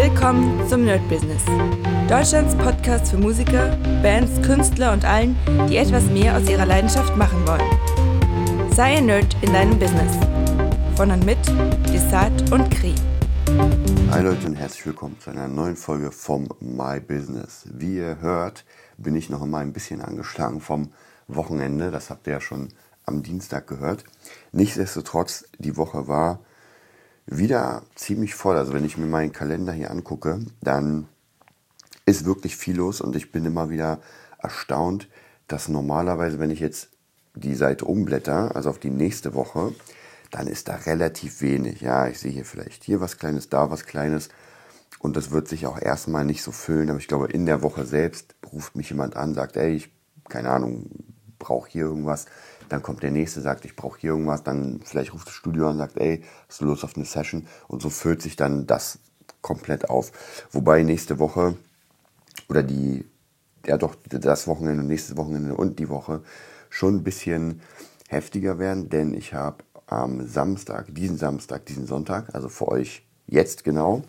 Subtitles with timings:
[0.00, 1.42] Willkommen zum Nerd Business.
[2.08, 5.36] Deutschlands Podcast für Musiker, Bands, Künstler und allen,
[5.68, 8.70] die etwas mehr aus ihrer Leidenschaft machen wollen.
[8.72, 10.16] Sei ein Nerd in deinem Business.
[10.94, 11.44] Von und mit
[11.92, 12.94] Desart und Kri.
[14.12, 17.66] Hi Leute und herzlich willkommen zu einer neuen Folge vom My Business.
[17.68, 18.64] Wie ihr hört,
[18.98, 20.92] bin ich noch einmal ein bisschen angeschlagen vom
[21.26, 21.90] Wochenende.
[21.90, 22.68] Das habt ihr ja schon
[23.04, 24.04] am Dienstag gehört.
[24.52, 26.38] Nichtsdestotrotz, die Woche war
[27.30, 28.56] wieder ziemlich voll.
[28.56, 31.08] Also wenn ich mir meinen Kalender hier angucke, dann
[32.06, 34.00] ist wirklich viel los und ich bin immer wieder
[34.38, 35.08] erstaunt,
[35.46, 36.88] dass normalerweise, wenn ich jetzt
[37.34, 39.74] die Seite umblätter, also auf die nächste Woche,
[40.30, 41.80] dann ist da relativ wenig.
[41.80, 44.28] Ja, ich sehe hier vielleicht hier was Kleines, da was Kleines.
[44.98, 46.90] Und das wird sich auch erstmal nicht so füllen.
[46.90, 49.90] Aber ich glaube, in der Woche selbst ruft mich jemand an, sagt, ey, ich,
[50.28, 50.90] keine Ahnung,
[51.38, 52.26] brauche hier irgendwas.
[52.68, 54.42] Dann kommt der nächste, sagt, ich brauche hier irgendwas.
[54.42, 57.46] Dann vielleicht ruft das Studio an und sagt, ey, hast du Lust auf eine Session?
[57.66, 58.98] Und so füllt sich dann das
[59.40, 60.12] komplett auf.
[60.50, 61.56] Wobei nächste Woche
[62.48, 63.04] oder die,
[63.66, 66.22] ja doch, das Wochenende, nächstes Wochenende und die Woche
[66.70, 67.60] schon ein bisschen
[68.08, 73.64] heftiger werden, denn ich habe am Samstag, diesen Samstag, diesen Sonntag, also für euch jetzt
[73.64, 74.02] genau,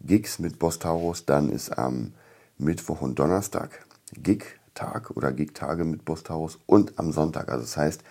[0.00, 2.12] Gigs mit Boss Taurus, dann ist am
[2.58, 7.48] Mittwoch und Donnerstag Gig Tag oder Gig-Tage mit Bostaurus und am Sonntag.
[7.50, 8.02] Also das heißt,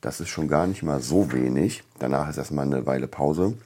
[0.00, 1.82] das ist schon gar nicht mal so wenig.
[1.98, 3.56] Danach ist erstmal eine Weile Pause.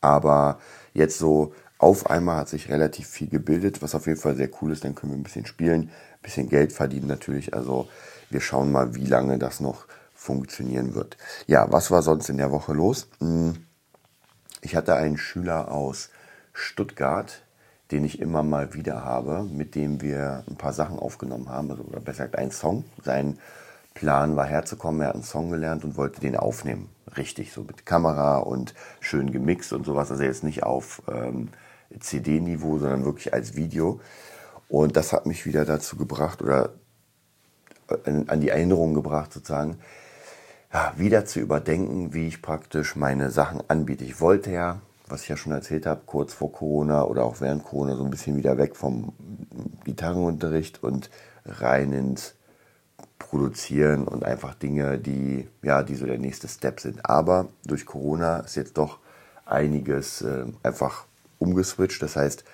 [0.00, 0.58] Aber
[0.92, 4.72] jetzt so auf einmal hat sich relativ viel gebildet, was auf jeden Fall sehr cool
[4.72, 4.84] ist.
[4.84, 7.54] Dann können wir ein bisschen spielen, ein bisschen Geld verdienen natürlich.
[7.54, 7.88] Also
[8.30, 11.16] wir schauen mal, wie lange das noch funktionieren wird.
[11.46, 13.08] Ja, was war sonst in der Woche los?
[13.18, 13.66] Hm,
[14.62, 16.08] ich hatte einen Schüler aus
[16.54, 17.42] Stuttgart,
[17.94, 21.84] den ich immer mal wieder habe, mit dem wir ein paar Sachen aufgenommen haben, also,
[21.84, 22.82] oder besser gesagt einen Song.
[23.04, 23.38] Sein
[23.94, 26.88] Plan war herzukommen, er hat einen Song gelernt und wollte den aufnehmen.
[27.16, 30.10] Richtig, so mit Kamera und schön gemixt und sowas.
[30.10, 31.50] Also jetzt nicht auf ähm,
[32.00, 34.00] CD-Niveau, sondern wirklich als Video.
[34.68, 36.70] Und das hat mich wieder dazu gebracht oder
[37.88, 39.78] äh, an die Erinnerung gebracht, sozusagen,
[40.72, 44.02] ja, wieder zu überdenken, wie ich praktisch meine Sachen anbiete.
[44.02, 47.64] Ich wollte ja was ich ja schon erzählt habe, kurz vor Corona oder auch während
[47.64, 49.12] Corona so ein bisschen wieder weg vom
[49.84, 51.10] Gitarrenunterricht und
[51.44, 52.34] rein ins
[53.18, 57.04] Produzieren und einfach Dinge, die ja, die so der nächste Step sind.
[57.04, 58.98] Aber durch Corona ist jetzt doch
[59.44, 61.06] einiges äh, einfach
[61.38, 62.02] umgeswitcht.
[62.02, 62.44] Das heißt,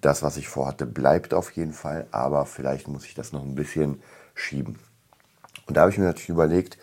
[0.00, 3.54] das, was ich vorhatte, bleibt auf jeden Fall, aber vielleicht muss ich das noch ein
[3.54, 4.02] bisschen
[4.34, 4.78] schieben.
[5.66, 6.78] Und da habe ich mir natürlich überlegt,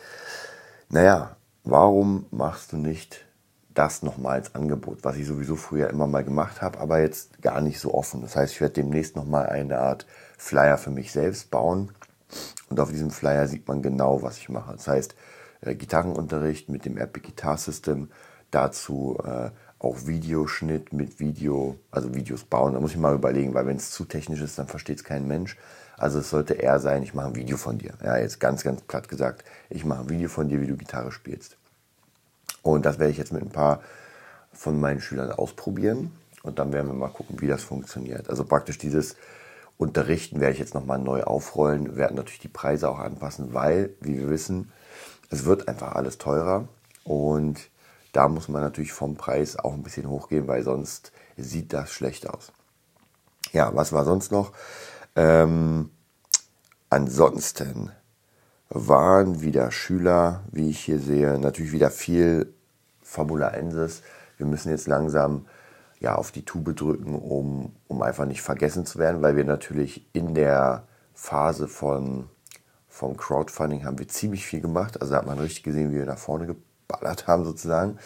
[0.90, 3.27] naja, warum machst du nicht
[3.78, 7.62] das nochmal als Angebot, was ich sowieso früher immer mal gemacht habe, aber jetzt gar
[7.62, 8.22] nicht so offen.
[8.22, 10.08] Das heißt, ich werde demnächst nochmal eine Art
[10.38, 11.92] Flyer für mich selbst bauen.
[12.70, 14.74] Und auf diesem Flyer sieht man genau, was ich mache.
[14.74, 15.16] Das heißt,
[15.62, 18.10] äh, Gitarrenunterricht mit dem Epic Guitar System,
[18.50, 22.74] dazu äh, auch Videoschnitt mit Video, also Videos bauen.
[22.74, 25.28] Da muss ich mal überlegen, weil wenn es zu technisch ist, dann versteht es kein
[25.28, 25.56] Mensch.
[25.98, 27.94] Also es sollte eher sein, ich mache ein Video von dir.
[28.04, 31.12] Ja, jetzt ganz, ganz platt gesagt, ich mache ein Video von dir, wie du Gitarre
[31.12, 31.58] spielst.
[32.74, 33.82] Und das werde ich jetzt mit ein paar
[34.52, 36.12] von meinen Schülern ausprobieren.
[36.44, 38.30] Und dann werden wir mal gucken, wie das funktioniert.
[38.30, 39.16] Also praktisch dieses
[39.78, 41.86] Unterrichten werde ich jetzt nochmal neu aufrollen.
[41.86, 44.72] Wir werden natürlich die Preise auch anpassen, weil, wie wir wissen,
[45.30, 46.68] es wird einfach alles teurer.
[47.04, 47.70] Und
[48.14, 52.30] da muss man natürlich vom Preis auch ein bisschen hochgehen, weil sonst sieht das schlecht
[52.30, 52.52] aus.
[53.54, 54.52] Ja, was war sonst noch?
[55.16, 55.92] Ähm,
[56.90, 57.92] ansonsten
[58.70, 62.54] waren wieder Schüler, wie ich hier sehe, natürlich wieder viel
[63.08, 64.04] Fabula Ensis.
[64.38, 65.46] Wir müssen jetzt langsam
[66.00, 70.06] ja, auf die Tube drücken, um, um einfach nicht vergessen zu werden, weil wir natürlich
[70.14, 72.30] in der Phase von,
[72.88, 75.02] vom Crowdfunding haben wir ziemlich viel gemacht.
[75.02, 77.98] Also da hat man richtig gesehen, wie wir nach vorne geballert haben sozusagen.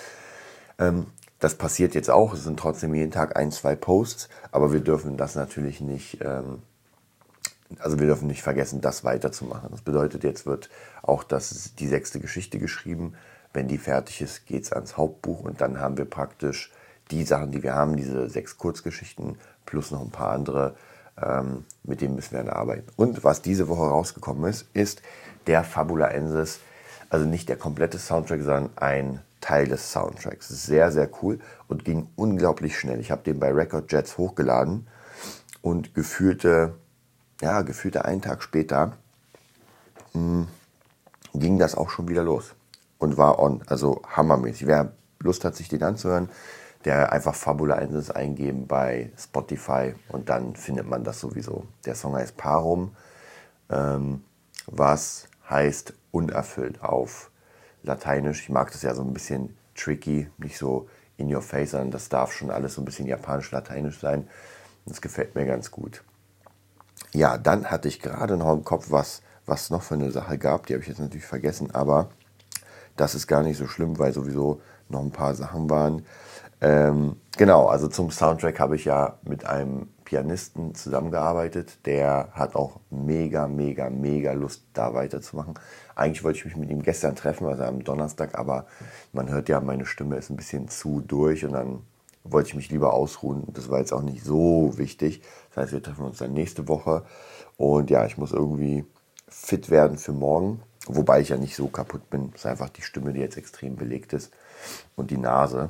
[0.77, 1.07] Ähm,
[1.39, 2.33] das passiert jetzt auch.
[2.33, 6.61] Es sind trotzdem jeden Tag ein, zwei Posts, aber wir dürfen das natürlich nicht, ähm,
[7.79, 9.71] also wir dürfen nicht vergessen, das weiterzumachen.
[9.71, 10.69] Das bedeutet, jetzt wird
[11.01, 13.15] auch das, die sechste Geschichte geschrieben.
[13.53, 16.71] Wenn die fertig ist, geht es ans Hauptbuch und dann haben wir praktisch
[17.11, 20.75] die Sachen, die wir haben, diese sechs Kurzgeschichten plus noch ein paar andere,
[21.21, 22.87] ähm, mit denen müssen wir dann arbeiten.
[22.95, 25.01] Und was diese Woche rausgekommen ist, ist
[25.47, 26.59] der Fabula Ensis,
[27.09, 30.47] also nicht der komplette Soundtrack, sondern ein Teil des Soundtracks.
[30.47, 32.99] Sehr, sehr cool und ging unglaublich schnell.
[33.01, 34.87] Ich habe den bei Record Jets hochgeladen
[35.61, 36.75] und gefühlte,
[37.41, 38.93] ja, gefühlte einen Tag später
[40.13, 40.47] mh, hm,
[41.33, 42.55] ging das auch schon wieder los
[43.01, 43.63] und war on.
[43.67, 44.67] Also hammermäßig.
[44.67, 46.29] Wer Lust hat, sich den anzuhören,
[46.85, 51.65] der einfach Fabula 1 eingeben bei Spotify und dann findet man das sowieso.
[51.85, 52.95] Der Song heißt Parum,
[53.69, 54.23] ähm,
[54.67, 57.31] was heißt unerfüllt auf
[57.83, 58.43] Lateinisch.
[58.43, 60.87] Ich mag das ja so ein bisschen tricky, nicht so
[61.17, 64.27] in your face, sondern das darf schon alles so ein bisschen japanisch-lateinisch sein.
[64.85, 66.03] Das gefällt mir ganz gut.
[67.13, 70.67] Ja, dann hatte ich gerade noch im Kopf, was, was noch für eine Sache gab.
[70.67, 72.09] Die habe ich jetzt natürlich vergessen, aber
[73.01, 76.05] das ist gar nicht so schlimm, weil sowieso noch ein paar Sachen waren.
[76.61, 81.79] Ähm, genau, also zum Soundtrack habe ich ja mit einem Pianisten zusammengearbeitet.
[81.87, 85.55] Der hat auch mega, mega, mega Lust, da weiterzumachen.
[85.95, 88.67] Eigentlich wollte ich mich mit ihm gestern treffen, also am Donnerstag, aber
[89.13, 91.79] man hört ja, meine Stimme ist ein bisschen zu durch und dann
[92.23, 93.45] wollte ich mich lieber ausruhen.
[93.47, 95.23] Das war jetzt auch nicht so wichtig.
[95.49, 97.03] Das heißt, wir treffen uns dann nächste Woche.
[97.57, 98.85] Und ja, ich muss irgendwie
[99.27, 100.61] fit werden für morgen.
[100.87, 102.31] Wobei ich ja nicht so kaputt bin.
[102.33, 104.31] Es ist einfach die Stimme, die jetzt extrem belegt ist.
[104.95, 105.69] Und die Nase.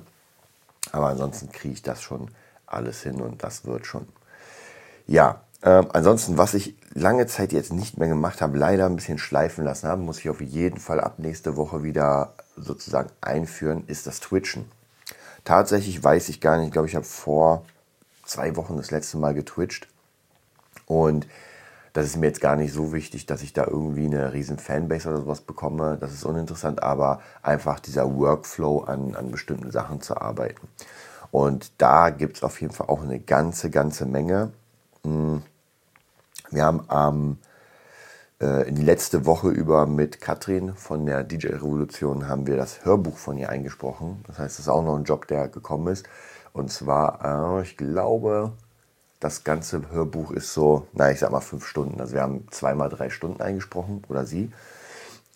[0.92, 2.32] Aber ansonsten kriege ich das schon
[2.66, 4.08] alles hin und das wird schon.
[5.06, 9.18] Ja, ähm, ansonsten, was ich lange Zeit jetzt nicht mehr gemacht habe, leider ein bisschen
[9.18, 14.08] schleifen lassen habe, muss ich auf jeden Fall ab nächste Woche wieder sozusagen einführen, ist
[14.08, 14.70] das Twitchen.
[15.44, 17.66] Tatsächlich weiß ich gar nicht, ich glaube, ich habe vor
[18.26, 19.88] zwei Wochen das letzte Mal getwitcht.
[20.86, 21.28] Und
[21.94, 25.10] das ist mir jetzt gar nicht so wichtig, dass ich da irgendwie eine riesen Fanbase
[25.10, 25.98] oder sowas bekomme.
[26.00, 30.68] Das ist uninteressant, aber einfach dieser Workflow an, an bestimmten Sachen zu arbeiten.
[31.32, 34.52] Und da gibt es auf jeden Fall auch eine ganze, ganze Menge.
[35.04, 35.42] Hm.
[36.50, 37.38] Wir haben am
[38.42, 42.84] äh, in die letzte Woche über mit Katrin von der DJ Revolution haben wir das
[42.84, 44.24] Hörbuch von ihr eingesprochen.
[44.28, 46.06] Das heißt, das ist auch noch ein Job, der gekommen ist.
[46.52, 48.54] Und zwar, äh, ich glaube,
[49.22, 52.02] das ganze Hörbuch ist so, na, ich sag mal fünf Stunden.
[52.02, 54.52] Also wir haben zweimal drei Stunden eingesprochen oder sie.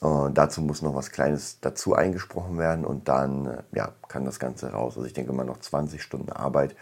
[0.01, 4.39] Und dazu muss noch was Kleines dazu eingesprochen werden und dann äh, ja, kann das
[4.39, 4.95] Ganze raus.
[4.97, 6.75] Also ich denke mal noch 20 Stunden Arbeit.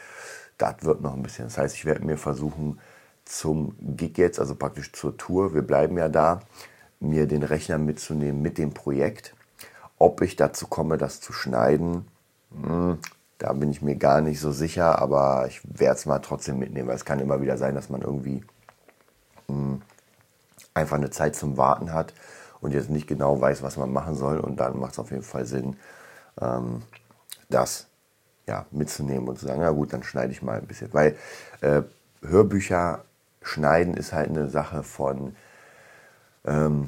[0.57, 1.45] Das wird noch ein bisschen.
[1.45, 2.79] Das heißt, ich werde mir versuchen,
[3.25, 6.39] zum Gig jetzt, also praktisch zur Tour, wir bleiben ja da,
[6.99, 9.35] mir den Rechner mitzunehmen mit dem Projekt.
[9.99, 12.07] Ob ich dazu komme, das zu schneiden,
[12.51, 12.97] hm,
[13.43, 16.87] da bin ich mir gar nicht so sicher, aber ich werde es mal trotzdem mitnehmen,
[16.87, 18.41] weil es kann immer wieder sein, dass man irgendwie
[19.49, 19.81] mh, hm,
[20.73, 22.13] einfach eine Zeit zum Warten hat
[22.61, 24.39] und jetzt nicht genau weiß, was man machen soll.
[24.39, 25.75] Und dann macht es auf jeden Fall Sinn,
[26.39, 26.83] ähm,
[27.49, 27.87] das
[28.47, 30.93] ja, mitzunehmen und zu sagen, na gut, dann schneide ich mal ein bisschen.
[30.93, 31.17] Weil
[31.59, 31.81] äh,
[32.21, 33.03] Hörbücher
[33.41, 35.35] schneiden ist halt eine Sache von,
[36.45, 36.87] ähm,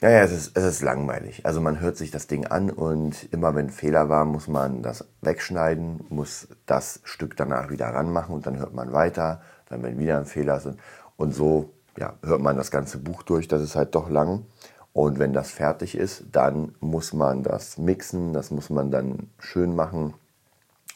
[0.00, 1.46] naja, es ist, es ist langweilig.
[1.46, 5.04] Also man hört sich das Ding an und immer wenn Fehler war, muss man das
[5.22, 10.18] wegschneiden, muss das Stück danach wieder ranmachen und dann hört man weiter, dann wenn wieder
[10.18, 10.68] ein Fehler ist.
[11.16, 14.44] Und so ja, hört man das ganze Buch durch, das ist halt doch lang.
[14.92, 19.74] Und wenn das fertig ist, dann muss man das mixen, das muss man dann schön
[19.74, 20.14] machen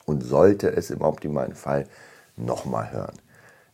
[0.05, 1.87] und sollte es im optimalen Fall
[2.37, 3.17] nochmal hören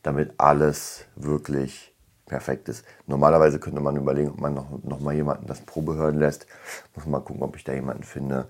[0.07, 1.93] damit alles wirklich
[2.27, 2.85] perfekt ist.
[3.07, 6.47] Normalerweise könnte man überlegen, ob man noch, noch mal jemanden das Probe hören lässt.
[6.95, 8.47] Muss mal gucken, ob ich da jemanden finde,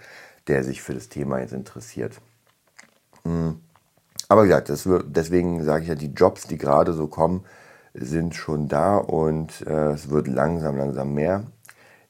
[0.49, 2.21] der sich für das Thema jetzt interessiert.
[3.25, 3.61] Hm.
[4.29, 7.45] Aber wie gesagt, wird, deswegen sage ich ja, die Jobs, die gerade so kommen,
[7.95, 11.45] sind schon da und äh, es wird langsam, langsam mehr.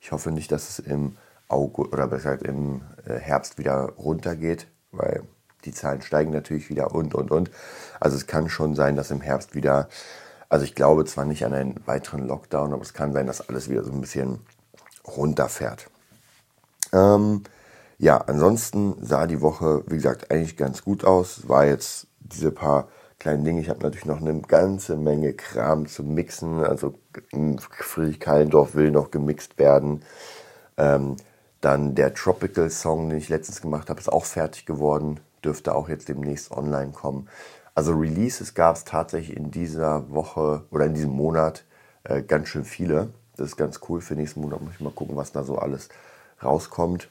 [0.00, 1.16] Ich hoffe nicht, dass es im
[1.48, 5.22] August oder besser gesagt im äh, Herbst wieder runtergeht, weil
[5.64, 7.50] die Zahlen steigen natürlich wieder und, und, und.
[8.00, 9.88] Also es kann schon sein, dass im Herbst wieder,
[10.48, 13.68] also ich glaube zwar nicht an einen weiteren Lockdown, aber es kann sein, dass alles
[13.68, 14.40] wieder so ein bisschen
[15.06, 15.88] runterfährt.
[16.92, 17.42] Ähm,
[17.98, 21.48] ja, ansonsten sah die Woche, wie gesagt, eigentlich ganz gut aus.
[21.48, 22.88] War jetzt diese paar
[23.18, 23.60] kleinen Dinge.
[23.60, 26.62] Ich habe natürlich noch eine ganze Menge Kram zu mixen.
[26.64, 26.94] Also
[27.70, 30.02] Friedrich Kallendorf will noch gemixt werden.
[30.76, 31.16] Ähm,
[31.60, 35.88] dann der Tropical Song, den ich letztens gemacht habe, ist auch fertig geworden dürfte auch
[35.88, 37.28] jetzt demnächst online kommen.
[37.76, 41.66] Also Releases gab es tatsächlich in dieser Woche oder in diesem Monat
[42.04, 43.10] äh, ganz schön viele.
[43.36, 44.00] Das ist ganz cool.
[44.00, 45.90] Für nächsten Monat muss ich mal gucken, was da so alles
[46.42, 47.10] rauskommt.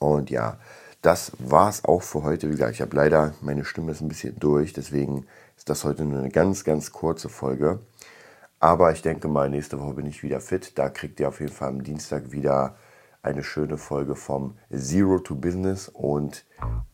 [0.00, 0.58] Und ja,
[1.00, 2.48] das war es auch für heute.
[2.48, 5.26] Wie gesagt, ich habe leider, meine Stimme ist ein bisschen durch, deswegen
[5.56, 7.78] ist das heute nur eine ganz, ganz kurze Folge.
[8.58, 10.76] Aber ich denke mal, nächste Woche bin ich wieder fit.
[10.76, 12.74] Da kriegt ihr auf jeden Fall am Dienstag wieder
[13.22, 16.44] eine schöne Folge vom Zero to Business und